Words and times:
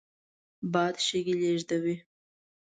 باد 0.73 0.95
شګې 1.07 1.35
لېږدوي 1.39 1.95